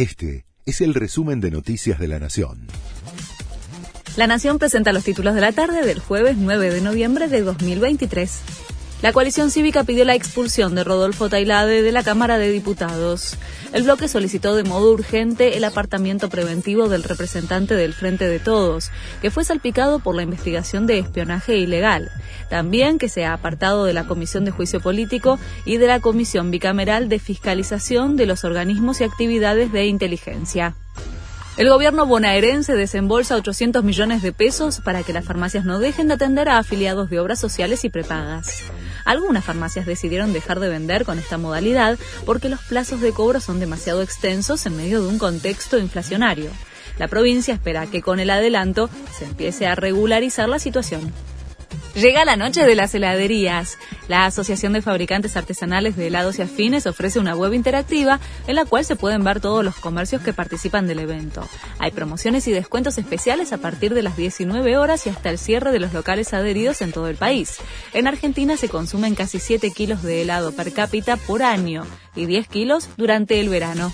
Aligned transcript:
Este 0.00 0.46
es 0.64 0.80
el 0.80 0.94
resumen 0.94 1.42
de 1.42 1.50
Noticias 1.50 1.98
de 1.98 2.08
la 2.08 2.18
Nación. 2.18 2.68
La 4.16 4.26
Nación 4.26 4.58
presenta 4.58 4.94
los 4.94 5.04
títulos 5.04 5.34
de 5.34 5.42
la 5.42 5.52
tarde 5.52 5.84
del 5.84 5.98
jueves 5.98 6.38
9 6.38 6.72
de 6.72 6.80
noviembre 6.80 7.28
de 7.28 7.42
2023. 7.42 8.40
La 9.02 9.14
coalición 9.14 9.50
cívica 9.50 9.82
pidió 9.82 10.04
la 10.04 10.14
expulsión 10.14 10.74
de 10.74 10.84
Rodolfo 10.84 11.30
Tailade 11.30 11.80
de 11.80 11.90
la 11.90 12.02
Cámara 12.02 12.36
de 12.36 12.50
Diputados. 12.50 13.38
El 13.72 13.84
bloque 13.84 14.08
solicitó 14.08 14.54
de 14.54 14.62
modo 14.62 14.92
urgente 14.92 15.56
el 15.56 15.64
apartamiento 15.64 16.28
preventivo 16.28 16.86
del 16.90 17.04
representante 17.04 17.74
del 17.74 17.94
Frente 17.94 18.28
de 18.28 18.40
Todos, 18.40 18.90
que 19.22 19.30
fue 19.30 19.42
salpicado 19.42 20.00
por 20.00 20.14
la 20.14 20.22
investigación 20.22 20.86
de 20.86 20.98
espionaje 20.98 21.56
ilegal. 21.56 22.10
También 22.50 22.98
que 22.98 23.08
sea 23.08 23.32
apartado 23.32 23.86
de 23.86 23.94
la 23.94 24.06
Comisión 24.06 24.44
de 24.44 24.50
Juicio 24.50 24.80
Político 24.80 25.38
y 25.64 25.78
de 25.78 25.86
la 25.86 26.00
Comisión 26.00 26.50
Bicameral 26.50 27.08
de 27.08 27.20
Fiscalización 27.20 28.16
de 28.16 28.26
los 28.26 28.44
Organismos 28.44 29.00
y 29.00 29.04
Actividades 29.04 29.72
de 29.72 29.86
Inteligencia. 29.86 30.76
El 31.56 31.68
gobierno 31.68 32.06
bonaerense 32.06 32.74
desembolsa 32.74 33.34
800 33.36 33.82
millones 33.82 34.22
de 34.22 34.32
pesos 34.32 34.80
para 34.80 35.02
que 35.02 35.12
las 35.12 35.24
farmacias 35.24 35.64
no 35.64 35.78
dejen 35.78 36.08
de 36.08 36.14
atender 36.14 36.48
a 36.48 36.58
afiliados 36.58 37.10
de 37.10 37.18
obras 37.18 37.40
sociales 37.40 37.84
y 37.84 37.90
prepagas. 37.90 38.62
Algunas 39.04 39.44
farmacias 39.44 39.84
decidieron 39.84 40.32
dejar 40.32 40.60
de 40.60 40.68
vender 40.68 41.04
con 41.04 41.18
esta 41.18 41.38
modalidad 41.38 41.98
porque 42.24 42.48
los 42.48 42.60
plazos 42.60 43.00
de 43.00 43.12
cobro 43.12 43.40
son 43.40 43.58
demasiado 43.58 44.00
extensos 44.00 44.64
en 44.66 44.76
medio 44.76 45.02
de 45.02 45.08
un 45.08 45.18
contexto 45.18 45.78
inflacionario. 45.78 46.50
La 46.98 47.08
provincia 47.08 47.52
espera 47.52 47.86
que 47.86 48.00
con 48.00 48.20
el 48.20 48.30
adelanto 48.30 48.88
se 49.18 49.24
empiece 49.24 49.66
a 49.66 49.74
regularizar 49.74 50.48
la 50.48 50.58
situación. 50.58 51.12
Llega 51.94 52.24
la 52.24 52.36
noche 52.36 52.64
de 52.64 52.76
las 52.76 52.94
heladerías. 52.94 53.76
La 54.06 54.24
Asociación 54.24 54.72
de 54.72 54.80
Fabricantes 54.80 55.36
Artesanales 55.36 55.96
de 55.96 56.06
Helados 56.06 56.38
y 56.38 56.42
Afines 56.42 56.86
ofrece 56.86 57.18
una 57.18 57.34
web 57.34 57.52
interactiva 57.52 58.20
en 58.46 58.54
la 58.54 58.64
cual 58.64 58.84
se 58.84 58.94
pueden 58.94 59.24
ver 59.24 59.40
todos 59.40 59.64
los 59.64 59.74
comercios 59.74 60.22
que 60.22 60.32
participan 60.32 60.86
del 60.86 61.00
evento. 61.00 61.46
Hay 61.80 61.90
promociones 61.90 62.46
y 62.46 62.52
descuentos 62.52 62.96
especiales 62.96 63.52
a 63.52 63.58
partir 63.58 63.92
de 63.92 64.02
las 64.02 64.16
19 64.16 64.78
horas 64.78 65.06
y 65.06 65.10
hasta 65.10 65.30
el 65.30 65.38
cierre 65.38 65.72
de 65.72 65.80
los 65.80 65.92
locales 65.92 66.32
adheridos 66.32 66.80
en 66.80 66.92
todo 66.92 67.08
el 67.08 67.16
país. 67.16 67.56
En 67.92 68.06
Argentina 68.06 68.56
se 68.56 68.68
consumen 68.68 69.16
casi 69.16 69.40
7 69.40 69.72
kilos 69.72 70.02
de 70.04 70.22
helado 70.22 70.52
per 70.52 70.72
cápita 70.72 71.16
por 71.16 71.42
año 71.42 71.84
y 72.14 72.26
10 72.26 72.46
kilos 72.46 72.88
durante 72.96 73.40
el 73.40 73.48
verano. 73.48 73.92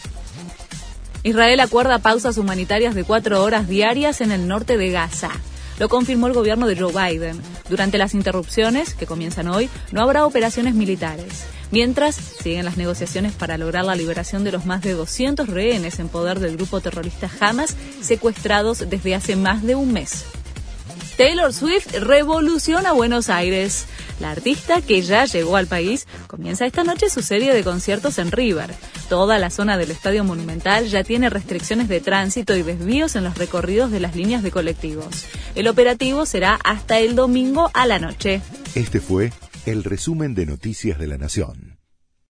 Israel 1.23 1.61
acuerda 1.61 1.99
pausas 1.99 2.37
humanitarias 2.37 2.95
de 2.95 3.05
4 3.05 3.43
horas 3.43 3.67
diarias 3.67 4.21
en 4.21 4.33
el 4.33 4.47
norte 4.47 4.77
de 4.77 4.91
Gaza. 4.91 5.31
Lo 5.79 5.89
confirmó 5.89 6.27
el 6.27 6.33
gobierno 6.33 6.67
de 6.67 6.77
Joe 6.77 6.93
Biden. 6.93 7.41
Durante 7.69 7.99
las 7.99 8.15
interrupciones, 8.15 8.95
que 8.95 9.07
comienzan 9.07 9.49
hoy, 9.49 9.69
no 9.93 10.03
habrá 10.03 10.25
operaciones 10.25 10.75
militares. 10.75 11.45
Mientras, 11.71 12.15
siguen 12.15 12.65
las 12.65 12.77
negociaciones 12.77 13.33
para 13.33 13.59
lograr 13.59 13.85
la 13.85 13.97
liberación 13.97 14.45
de 14.45 14.53
los 14.53 14.67
más 14.67 14.83
de 14.83 14.93
200 14.93 15.49
rehenes 15.49 15.99
en 15.99 16.09
poder 16.09 16.39
del 16.39 16.57
grupo 16.57 16.81
terrorista 16.81 17.29
Hamas, 17.41 17.75
secuestrados 18.01 18.89
desde 18.89 19.15
hace 19.15 19.37
más 19.37 19.63
de 19.63 19.75
un 19.75 19.93
mes. 19.93 20.25
Taylor 21.17 21.53
Swift 21.53 21.95
revoluciona 21.95 22.93
Buenos 22.93 23.31
Aires. 23.31 23.87
La 24.21 24.31
artista, 24.31 24.83
que 24.83 25.01
ya 25.03 25.25
llegó 25.25 25.57
al 25.57 25.67
país, 25.67 26.07
comienza 26.27 26.67
esta 26.67 26.85
noche 26.85 27.09
su 27.09 27.23
serie 27.23 27.55
de 27.55 27.65
conciertos 27.65 28.19
en 28.19 28.31
River. 28.33 28.75
Toda 29.09 29.39
la 29.39 29.51
zona 29.51 29.79
del 29.79 29.91
Estadio 29.91 30.25
Monumental 30.25 30.87
ya 30.89 31.05
tiene 31.05 31.31
restricciones 31.31 31.89
de 31.89 32.01
tránsito 32.01 32.55
y 32.55 32.63
desvíos 32.63 33.17
en 33.17 33.25
los 33.25 33.39
recorridos 33.39 33.91
de 33.91 34.01
las 34.01 34.15
líneas 34.15 34.43
de 34.43 34.51
colectivos. 34.51 35.25
El 35.57 35.69
operativo 35.69 36.27
será 36.27 36.59
hasta 36.65 36.99
el 36.99 37.17
domingo 37.17 37.71
a 37.73 37.87
la 37.87 37.99
noche. 37.99 38.43
Este 38.75 39.01
fue 39.01 39.33
el 39.65 39.85
resumen 39.85 40.35
de 40.35 40.45
Noticias 40.45 40.99
de 40.99 41.07
la 41.07 41.17
Nación. 41.17 41.76